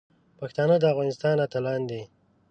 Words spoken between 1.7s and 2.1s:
دي.